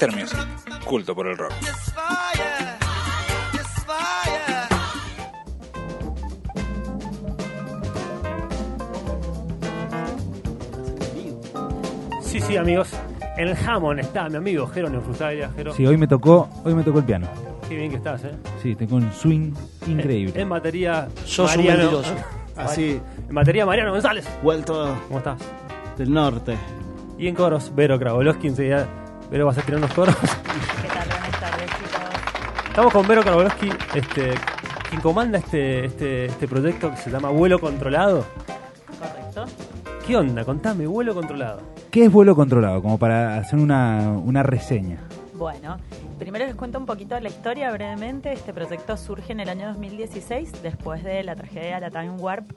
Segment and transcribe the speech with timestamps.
[0.00, 0.38] Intermusic,
[0.84, 1.52] culto por el rock.
[12.20, 12.90] Sí, sí, amigos.
[13.36, 15.50] En el Hammond está mi amigo Jerónimo Frutaglia.
[15.56, 17.26] Jero, Sí, hoy me tocó, hoy me tocó el piano.
[17.68, 18.32] qué bien que estás, ¿eh?
[18.62, 19.52] Sí, tengo un swing
[19.86, 20.40] increíble.
[20.40, 21.78] En batería, Sos un Mariano.
[21.92, 22.14] mentiroso.
[22.56, 24.28] Así, En batería, Mariano González.
[24.42, 25.38] vuelto ¿Cómo estás?
[25.96, 26.56] del norte.
[27.18, 28.48] Y en coros, Vero Kravolowski.
[28.48, 28.86] Enseguida,
[29.30, 30.16] Vero, vas a tirar unos coros.
[30.16, 31.06] ¿Qué tal?
[31.06, 32.68] Buenas tardes, chicos.
[32.68, 34.30] Estamos con Vero Kravolowski, este,
[34.88, 38.24] quien comanda este, este, este proyecto que se llama Vuelo Controlado.
[38.98, 39.44] Correcto.
[40.06, 40.46] ¿Qué onda?
[40.46, 41.60] Contame, vuelo controlado.
[41.90, 42.80] ¿Qué es vuelo controlado?
[42.80, 45.00] Como para hacer una, una reseña.
[45.34, 45.76] Bueno,
[46.18, 48.32] primero les cuento un poquito la historia brevemente.
[48.32, 52.50] Este proyecto surge en el año 2016, después de la tragedia de la Time Warp.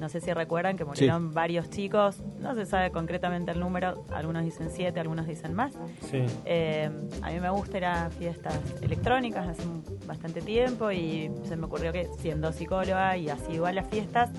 [0.00, 4.44] No sé si recuerdan que murieron varios chicos, no se sabe concretamente el número, algunos
[4.44, 5.74] dicen siete, algunos dicen más.
[6.10, 6.24] Sí.
[6.44, 6.90] Eh,
[7.22, 9.62] a mí me gusta ir a fiestas electrónicas hace
[10.06, 14.30] bastante tiempo y se me ocurrió que siendo psicóloga y así a las fiestas,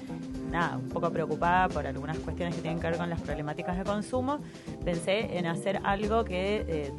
[0.52, 3.84] nada, un poco preocupada por algunas cuestiones que tienen que ver con las problemáticas de
[3.84, 4.40] consumo,
[4.84, 6.92] pensé en hacer algo que eh,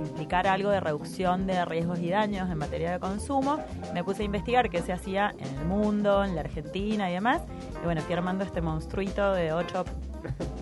[0.00, 3.58] implicara algo de reducción de riesgos y daños en materia de consumo.
[3.94, 7.42] Me puse a investigar qué se hacía en el mundo, en la Argentina y demás.
[7.80, 9.84] Y bueno, fui armando este monstruito de ocho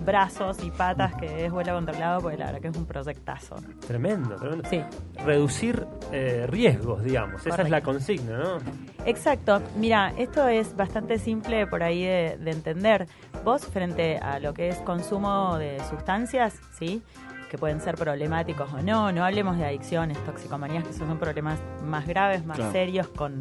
[0.04, 3.56] brazos y patas que es vuelo controlado, porque la verdad que es un proyectazo.
[3.86, 4.68] Tremendo, tremendo.
[4.68, 4.82] Sí,
[5.24, 7.46] Reducir eh, riesgos, digamos.
[7.46, 8.58] Esa es la consigna, ¿no?
[9.04, 9.60] exacto.
[9.76, 13.06] Mira, esto es bastante simple por ahí de, de entender.
[13.44, 17.02] Vos, frente a lo que es consumo de sustancias, ¿sí?
[17.48, 22.06] Que pueden ser problemáticos o no, no hablemos de adicciones, toxicomanías, que son problemas más
[22.06, 22.72] graves, más Claro.
[22.72, 23.40] serios, con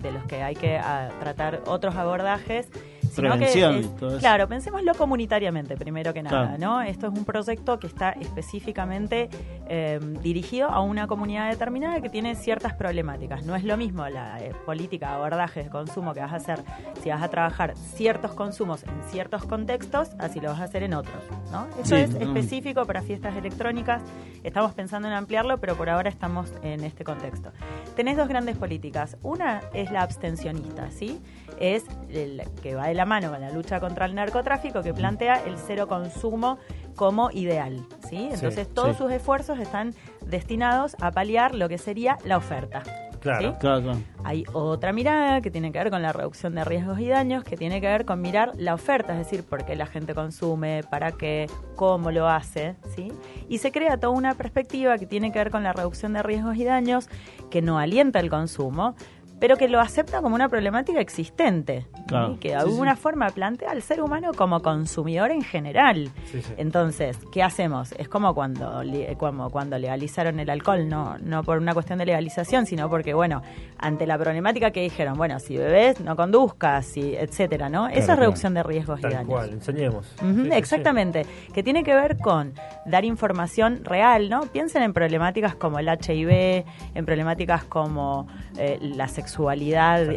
[0.00, 2.68] de los que hay que ah, tratar otros abordajes.
[3.16, 4.18] Que Prevención, todo eso.
[4.18, 6.58] claro, pensémoslo comunitariamente, primero que nada, Claro.
[6.58, 6.82] ¿no?
[6.82, 9.28] Esto es un proyecto que está específicamente
[9.68, 13.44] eh, dirigido a una comunidad determinada que tiene ciertas problemáticas.
[13.44, 16.60] No es lo mismo la eh, política de abordaje de consumo que vas a hacer
[17.02, 20.94] si vas a trabajar ciertos consumos en ciertos contextos, así lo vas a hacer en
[20.94, 21.66] otros, ¿no?
[21.82, 22.20] Esto Sí, es no.
[22.20, 24.02] específico para fiestas electrónicas.
[24.42, 27.50] Estamos pensando en ampliarlo, pero por ahora estamos en este contexto.
[27.94, 29.16] Tenés dos grandes políticas.
[29.22, 31.20] Una es la abstencionista, ¿sí?
[31.60, 35.44] Es el que va de la mano con la lucha contra el narcotráfico, que plantea
[35.44, 36.58] el cero consumo
[36.96, 38.28] como ideal, ¿sí?
[38.32, 39.02] Entonces todos sí.
[39.02, 39.94] sus esfuerzos están
[40.26, 42.82] destinados a paliar lo que sería la oferta.
[43.22, 43.52] Claro.
[43.52, 43.56] ¿sí?
[43.60, 43.98] Claro, claro.
[44.24, 47.56] Hay otra mirada que tiene que ver con la reducción de riesgos y daños, que
[47.56, 51.12] tiene que ver con mirar la oferta, es decir, por qué la gente consume, para
[51.12, 51.46] qué,
[51.76, 53.12] cómo lo hace, ¿sí?
[53.48, 56.56] Y se crea toda una perspectiva que tiene que ver con la reducción de riesgos
[56.56, 57.08] y daños,
[57.50, 58.94] que no alienta el consumo,
[59.42, 62.02] pero que lo acepta como una problemática existente, ¿sí?
[62.06, 62.38] Claro.
[62.38, 63.00] que de alguna sí.
[63.02, 66.10] forma plantea al ser humano como consumidor en general.
[66.58, 67.90] Entonces, ¿qué hacemos?
[67.98, 68.84] Es como cuando,
[69.18, 73.42] como cuando legalizaron el alcohol, no, no por una cuestión de legalización, sino porque, bueno,
[73.78, 77.88] ante la problemática que dijeron, bueno, si bebés, no conduzcas, si, etcétera, ¿no?
[77.88, 78.20] Esa es claro.
[78.20, 79.28] reducción de riesgos y Tal daños.
[79.28, 80.14] cual, enseñemos.
[80.52, 82.52] Exactamente, que tiene que ver con
[82.86, 84.42] dar información real, ¿no?
[84.42, 86.64] Piensen en problemáticas como el HIV,
[86.94, 89.31] en problemáticas como eh, la sexualidad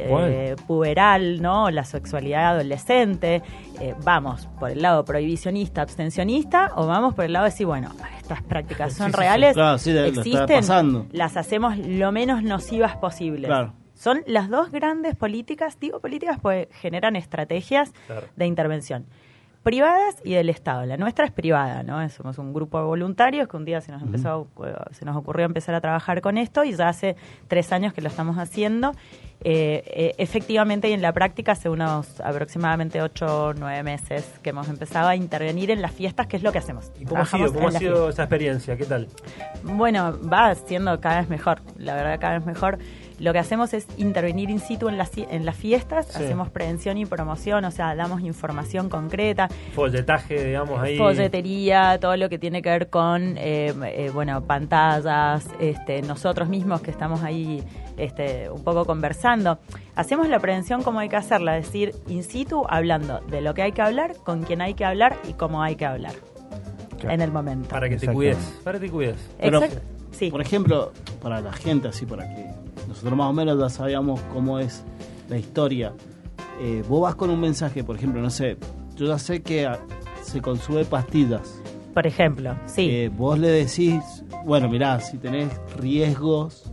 [0.08, 0.30] Cual.
[0.32, 1.70] eh, puberal, ¿no?
[1.72, 3.42] La sexualidad adolescente.
[3.80, 7.92] Eh, vamos por el lado prohibicionista, abstencionista, o vamos por el lado de decir, bueno,
[8.18, 9.20] estas prácticas son sí, sí.
[9.20, 13.48] reales, Claro, sí, de- lo está existen, las hacemos lo menos nocivas posibles.
[13.48, 13.74] Claro.
[13.94, 18.28] Son las dos grandes políticas, digo políticas porque generan estrategias Claro.
[18.36, 19.06] de intervención.
[19.66, 20.86] Privadas y del Estado.
[20.86, 22.08] La nuestra es privada, ¿no?
[22.10, 24.48] Somos un grupo de voluntarios que un día se nos empezó,
[24.92, 27.16] se nos ocurrió empezar a trabajar con esto y ya hace
[27.48, 28.92] tres años que lo estamos haciendo.
[29.42, 34.52] Eh, eh, efectivamente y en la práctica hace unos aproximadamente ocho o nueve meses que
[34.52, 36.92] hemos empezado a intervenir en las fiestas, que es lo que hacemos.
[37.00, 38.78] ¿Y cómo ha sido, cómo ha esa experiencia?
[38.78, 39.08] ¿Qué tal?
[39.64, 42.78] bueno, va siendo cada vez mejor, la verdad cada vez mejor.
[43.20, 46.24] Lo que hacemos es intervenir in situ en las, en las fiestas, Sí.
[46.24, 50.98] hacemos prevención y promoción, o sea, damos información concreta, Folletaje, digamos, ahí.
[50.98, 56.82] folletería, todo lo que tiene que ver con, eh, eh, bueno, pantallas, este, nosotros mismos
[56.82, 57.62] que estamos ahí
[57.98, 59.60] este, un poco conversando.
[59.96, 63.64] Hacemos la prevención como hay que hacerla, es decir, in situ, hablando de lo que
[63.64, 66.14] hay que hablar, con quién hay que hablar y cómo hay que hablar
[67.00, 67.14] Claro.
[67.14, 67.68] en el momento.
[67.70, 68.38] Para que te cuides.
[68.64, 69.18] Para que te cuides.
[69.40, 69.86] Pero, Exacto.
[70.12, 70.32] Sí.
[70.32, 72.50] Por ejemplo, para la gente, así para que
[72.88, 74.86] nosotros más o menos ya sabíamos cómo es
[75.28, 75.92] la historia.
[76.62, 78.56] Eh, vos vas con un mensaje, por ejemplo, no sé,
[78.96, 79.70] yo ya sé que
[80.22, 81.62] se consume pastillas.
[81.94, 82.90] Por ejemplo, sí.
[82.90, 86.72] Eh, vos le decís, bueno, mirá, si tenés riesgos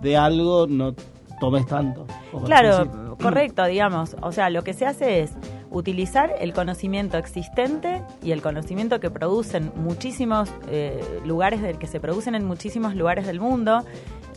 [0.00, 0.94] de algo, no
[1.40, 2.06] tomes tanto.
[2.44, 4.16] Claro, correcto, digamos.
[4.22, 5.32] O sea, lo que se hace es,
[5.72, 11.98] utilizar el conocimiento existente y el conocimiento que producen muchísimos eh, lugares, del que se
[11.98, 13.84] producen en muchísimos lugares del mundo.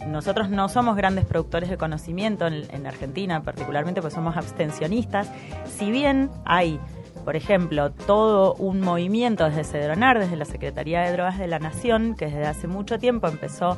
[0.07, 5.29] Nosotros no somos grandes productores de conocimiento en, en Argentina, particularmente, pues somos abstencionistas.
[5.67, 6.79] Si bien hay
[7.23, 12.15] por ejemplo, todo un movimiento desde Cedronar, desde la Secretaría de Drogas de la Nación,
[12.15, 13.77] que desde hace mucho tiempo empezó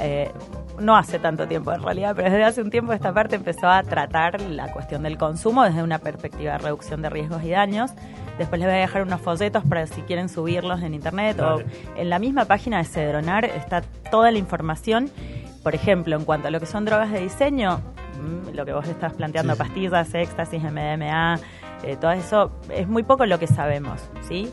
[0.00, 0.30] eh,
[0.78, 3.82] no hace tanto tiempo en realidad, pero desde hace un tiempo esta parte empezó a
[3.84, 7.92] tratar la cuestión del consumo desde una perspectiva de reducción de riesgos y daños.
[8.38, 11.62] Después les voy a dejar unos folletos para si quieren subirlos en internet o
[11.96, 15.10] en la misma página de Cedronar está toda la información.
[15.62, 17.80] Por ejemplo, en cuanto a lo que son drogas de diseño,
[18.20, 21.38] mm, lo que vos estás planteando, pastillas, éxtasis, MDMA,
[21.84, 24.52] eh, todo eso, es muy poco lo que sabemos, ¿sí?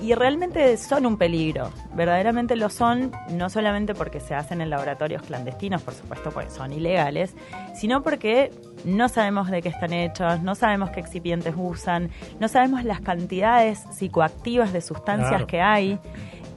[0.00, 5.22] y realmente son un peligro, verdaderamente lo son, no solamente porque se hacen en laboratorios
[5.22, 7.34] clandestinos, por supuesto, porque son ilegales,
[7.74, 8.52] sino porque
[8.84, 13.84] no sabemos de qué están hechos, no sabemos qué excipientes usan, no sabemos las cantidades
[13.90, 15.98] psicoactivas de sustancias que hay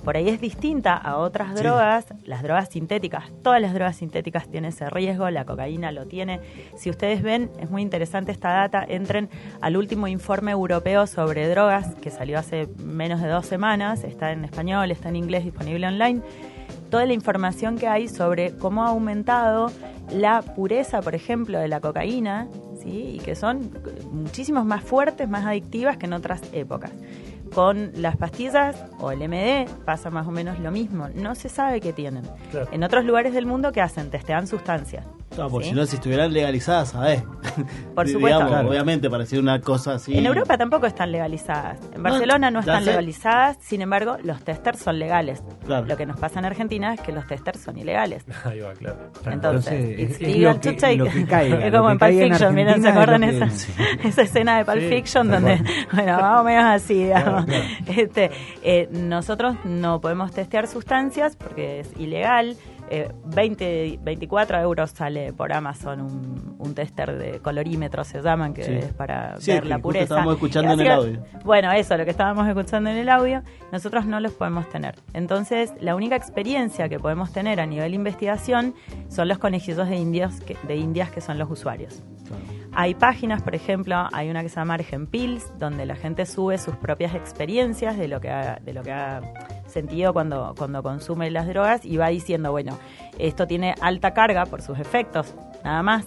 [0.04, 4.70] por ahí es distinta a otras drogas, las drogas sintéticas, todas las drogas sintéticas tienen
[4.70, 6.40] ese riesgo, la cocaína lo tiene.
[6.76, 9.30] Si ustedes ven, es muy interesante esta data, entren
[9.62, 14.44] al último informe europeo sobre drogas que salió hace menos de dos semanas, está en
[14.44, 16.22] español, está en inglés, disponible online.
[16.90, 19.72] Toda la información que hay sobre cómo ha aumentado
[20.12, 22.48] la pureza, por ejemplo, de la cocaína,
[22.82, 23.14] ¿sí?
[23.16, 23.72] y que son
[24.12, 26.92] muchísimos más fuertes, más adictivas que en otras épocas.
[27.54, 31.10] Con las pastillas o el MD pasa más o menos lo mismo.
[31.14, 32.24] No se sabe qué tienen.
[32.72, 34.10] En otros lugares del mundo, ¿qué hacen?
[34.10, 35.06] Testean sustancias.
[35.38, 37.24] No, porque si no, si estuvieran legalizadas, ¿sabes?
[37.96, 38.46] Por supuesto.
[38.68, 40.18] Obviamente, para decir una cosa así.
[40.18, 41.80] En Europa tampoco están legalizadas.
[41.94, 45.42] En Barcelona no, están legalizadas, sin embargo, los testers son legales.
[45.68, 48.26] Lo que nos pasa en Argentina es que los testers son ilegales.
[48.44, 49.12] Ahí va, claro.
[49.26, 50.70] Entonces, es, lo que,
[51.66, 53.46] es como en Pulp Fiction, miren, ¿se acuerdan esa,
[54.04, 55.62] esa escena de Pulp Fiction donde,
[55.94, 57.46] bueno, más o menos así, digamos.
[57.88, 58.32] Este,
[58.64, 62.56] eh, nosotros no podemos testear sustancias porque es ilegal.
[63.26, 68.80] 20, eh, 24 euros sale por Amazon un, un tester de colorímetro, se llaman, que
[68.80, 70.04] es para ver la pureza.
[70.04, 71.24] estábamos escuchando en el audio.
[71.44, 73.42] Bueno, eso, lo que estábamos escuchando en el audio,
[73.72, 74.96] nosotros no los podemos tener.
[75.14, 78.76] Entonces, la única experiencia que podemos tener a nivel investigación
[79.10, 82.02] son los conejillos de indias que, de indias que son los usuarios.
[82.74, 84.78] Hay páginas, por ejemplo, hay una que se llama
[85.10, 88.92] Pills, donde la gente sube sus propias experiencias de lo que ha, de lo que
[88.92, 89.22] ha
[89.72, 92.78] sentido cuando, cuando consume las drogas y va diciendo, bueno,
[93.18, 95.34] esto tiene alta carga por sus efectos,
[95.64, 96.06] nada más.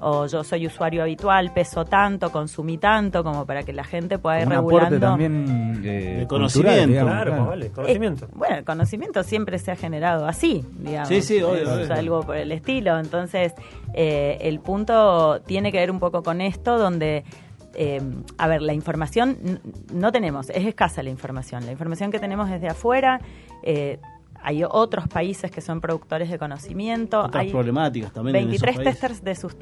[0.00, 4.40] O yo soy usuario habitual, peso tanto, consumí tanto, como para que la gente pueda
[4.40, 4.98] ir regulando.
[4.98, 7.04] también eh, de conocimiento.
[7.04, 8.26] claro, vale, conocimiento.
[8.32, 11.08] bueno, el conocimiento siempre se ha generado así, digamos.
[11.08, 12.98] Sí, sí, obvio, Algo por el estilo.
[12.98, 13.52] Entonces,
[13.92, 17.24] eh, el punto tiene que ver un poco con esto, donde
[17.74, 18.00] eh,
[18.38, 19.60] a ver, la información
[19.92, 21.66] no tenemos, es escasa la información.
[21.66, 23.20] La información que tenemos desde afuera,
[23.62, 23.98] eh,
[24.42, 27.20] hay otros países que son productores de conocimiento.
[27.20, 28.34] Otras hay problemáticas también.
[28.34, 29.56] 23 testers de, sus,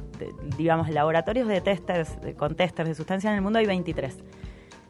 [0.59, 4.19] digamos, laboratorios de testers, con testers de sustancias en el mundo hay 23.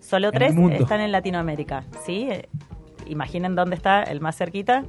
[0.01, 2.29] Solo tres están en Latinoamérica, ¿sí?
[3.07, 4.85] imaginen dónde está el más cerquita.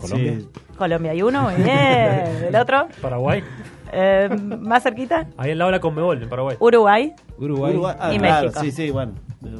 [0.00, 0.38] Colombia.
[0.76, 1.68] Colombia hay uno, muy bien.
[2.48, 2.88] ¿El otro?
[3.00, 3.42] Paraguay.
[3.92, 4.28] Eh,
[4.60, 5.26] más cerquita.
[5.36, 6.56] Ahí en la hora con Mebol, en Paraguay.
[6.60, 7.12] Uruguay.
[7.38, 7.74] Uruguay.
[7.98, 8.60] Ah, y claro, México.
[8.62, 9.12] Sí, sí, bueno.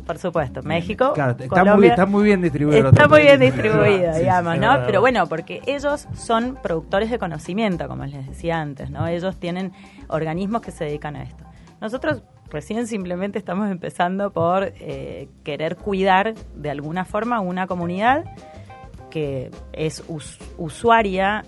[0.07, 1.13] Por supuesto, México.
[1.15, 2.89] Claro, está, Colombia, muy, está muy bien distribuido.
[2.91, 4.75] Está muy bien distribuido, Sí, digamos, sí, ¿no?
[4.77, 4.83] sí.
[4.87, 9.07] Pero bueno, porque ellos son productores de conocimiento, como les decía antes, ¿no?
[9.07, 9.73] Ellos tienen
[10.09, 11.45] organismos que se dedican a esto.
[11.81, 18.25] Nosotros recién simplemente estamos empezando por eh, querer cuidar de alguna forma una comunidad
[19.09, 21.43] que es us- usuaria,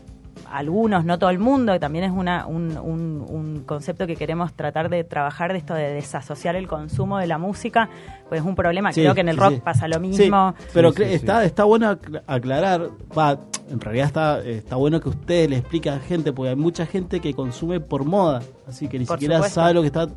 [0.51, 4.53] algunos, no todo el mundo, que también es una, un, un- un concepto que queremos
[4.55, 7.89] tratar de trabajar de esto de desasociar el consumo de la música,
[8.29, 9.61] pues es un problema, Sí, creo que en el sí, rock sí.
[9.65, 10.55] pasa lo mismo.
[10.59, 13.39] Sí, pero Sí, cre- sí, está, está bueno acla- aclarar, va,
[13.71, 16.87] en realidad está, está bueno que usted le explique a la gente, porque hay mucha
[16.87, 19.61] gente que consume por moda, así que ni Por siquiera supuesto.
[19.61, 20.09] sabe lo que está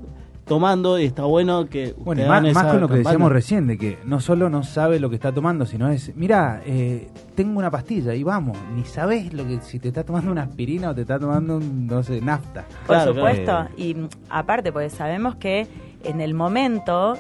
[0.46, 2.98] tomando y está bueno que Bueno, y más, con lo que campaña.
[2.98, 6.62] decíamos recién, de que no solo no sabe lo que está tomando, sino es, mira,
[6.66, 10.44] eh, tengo una pastilla y vamos, ni sabes lo que si te está tomando una
[10.44, 12.66] aspirina o te está tomando un, no sé, nafta.
[12.86, 13.44] Por Claro, supuesto.
[13.46, 13.70] claro.
[13.78, 15.68] Y mm, aparte, pues sabemos que
[16.04, 17.18] en el momento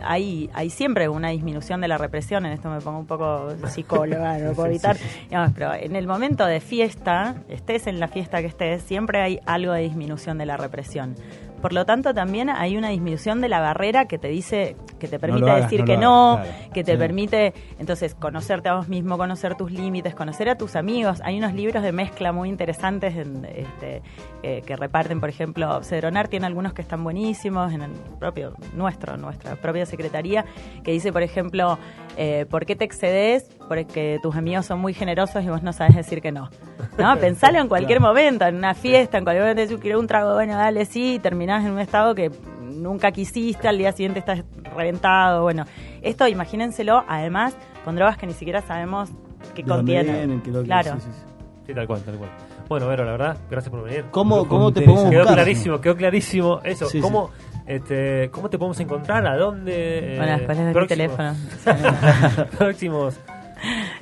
[0.00, 2.46] hay, hay siempre una disminución de la represión.
[2.46, 4.96] En esto me pongo un poco psicóloga, no puedo evitar.
[5.28, 9.40] Digamos, pero en el momento de fiesta, estés en la fiesta que estés, siempre hay
[9.46, 11.16] algo de disminución de la represión.
[11.60, 15.18] Por lo tanto, también hay una disminución de la barrera que te dice, que te
[15.18, 16.72] permite hagas, decir no que no, claro.
[16.74, 16.98] que te Sí.
[16.98, 21.20] permite, entonces, conocerte a vos mismo, conocer tus límites, conocer a tus amigos.
[21.24, 24.02] Hay unos libros de mezcla muy interesantes en, este,
[24.42, 29.16] eh, que reparten, por ejemplo, Cedronar tiene algunos que están buenísimos en el propio nuestro,
[29.16, 30.44] nuestra propia secretaría,
[30.84, 31.78] que dice, por ejemplo,
[32.16, 33.48] eh, ¿por qué te excedes?
[33.68, 36.50] Porque tus amigos son muy generosos y vos no sabes decir que no.
[36.98, 37.16] ¿No?
[37.20, 40.56] Pensalo en cualquier momento, en una fiesta, en cualquier momento, decís, quiero un trago, bueno,
[40.56, 42.30] dale, sí, y terminás en un estado que
[42.78, 44.42] nunca quisiste, al día siguiente estás
[44.76, 45.64] reventado, bueno.
[46.02, 49.10] Esto, imagínenselo, además, con drogas que ni siquiera sabemos
[49.54, 50.14] qué ¿De contienen.
[50.16, 50.40] vienen?
[50.42, 50.94] ¿Qué lo que- claro.
[50.94, 51.24] sí, sí, sí.
[51.66, 52.30] Sí, tal cual, tal cual.
[52.68, 54.06] Bueno, Vero, la verdad, gracias por venir.
[54.10, 55.34] ¿Cómo, cómo te podemos Quedó buscar?
[55.36, 56.86] clarísimo, quedó clarísimo eso.
[56.86, 57.30] Sí, ¿Cómo,
[57.66, 59.26] Este, ¿Cómo te podemos encontrar?
[59.26, 60.14] ¿A dónde?
[60.16, 61.34] Bueno, doy mi próximos- teléfono.
[62.58, 63.20] próximos.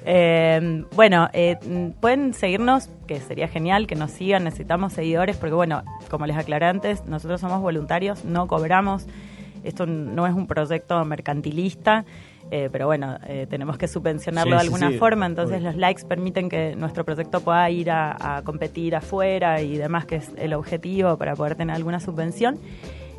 [0.09, 1.57] Eh, bueno, eh,
[2.01, 6.67] pueden seguirnos, que sería genial que nos sigan, necesitamos seguidores, porque bueno, como les aclaré
[6.67, 9.07] antes, nosotros somos voluntarios, no cobramos,
[9.65, 12.05] esto no es un proyecto mercantilista,
[12.53, 15.71] eh, pero bueno, eh, tenemos que subvencionarlo Sí, de sí, alguna sí, forma, entonces obvio.
[15.71, 20.17] los likes permiten que nuestro proyecto pueda ir a, a competir afuera y demás, que
[20.17, 22.61] es el objetivo para poder tener alguna subvención.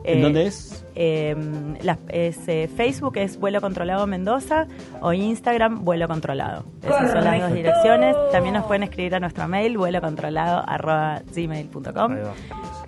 [0.04, 0.86] ¿En Eh, dónde es?
[0.96, 1.36] eh,
[1.82, 4.68] las- es, eh, Facebook es Vuelo Controlado Mendoza
[5.02, 6.66] o Instagram Vuelo Controlado.
[6.84, 8.16] Esas son las dos direcciones.
[8.32, 12.16] También nos pueden escribir a nuestro mail vuelocontrolado.gmail.com.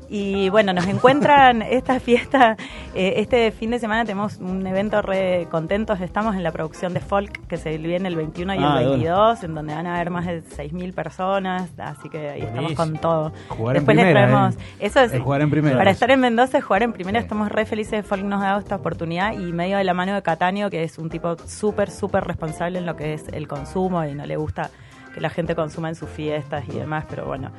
[0.10, 2.58] Y bueno, nos encuentran esta fiesta,
[2.96, 7.00] eh, este fin de semana tenemos un evento re contentos, estamos en la producción de
[7.00, 8.90] Folk que se viene el 21 y Ah, el una.
[8.92, 12.94] 22, en donde van a haber más de 6.000 personas, así que ahí estamos con
[12.98, 13.32] todo.
[13.50, 14.60] Jugar en Después les primera, traemos, eh.
[14.80, 15.78] eso es, Es jugar en primera.
[15.78, 17.24] para estar en Mendoza es jugar en primera, Sí.
[17.26, 20.14] estamos re felices de Folk nos ha dado esta oportunidad y medio de la mano
[20.16, 24.04] de Catania, que es un tipo súper, súper responsable en lo que es el consumo
[24.06, 24.70] y no le gusta
[25.14, 27.50] que la gente consuma en sus fiestas y demás, pero bueno,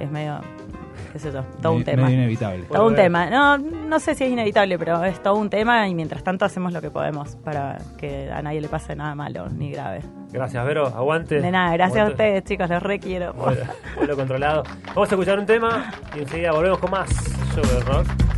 [0.00, 0.40] es medio,
[1.16, 2.02] qué sé yo, todo un tema.
[2.02, 2.64] medio inevitable.
[2.64, 3.30] Todo un Bueno, tema.
[3.30, 6.72] No, no sé si es inevitable, pero es todo un tema y mientras tanto hacemos
[6.72, 10.00] lo que podemos para que a nadie le pase nada malo ni grave.
[10.30, 10.86] Gracias, Vero.
[10.88, 11.40] Aguante.
[11.40, 13.32] De nada, gracias a ustedes, chicos, los requiero.
[13.32, 13.62] Vuelo,
[13.96, 14.62] vuelo controlado.
[14.88, 17.08] Vamos a escuchar un tema y enseguida volvemos con más
[17.86, 18.25] Rock.